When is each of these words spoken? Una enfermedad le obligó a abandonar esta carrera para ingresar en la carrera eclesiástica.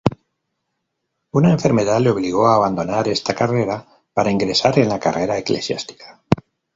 Una 1.31 1.51
enfermedad 1.51 1.99
le 1.99 2.09
obligó 2.09 2.47
a 2.47 2.55
abandonar 2.55 3.07
esta 3.07 3.35
carrera 3.35 3.85
para 4.15 4.31
ingresar 4.31 4.79
en 4.79 4.89
la 4.89 4.99
carrera 4.99 5.37
eclesiástica. 5.37 6.23